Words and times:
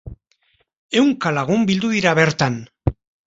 Ehunka 1.01 1.33
lagun 1.37 1.67
bildu 1.73 1.93
dira 1.99 2.17
bertan. 2.23 2.57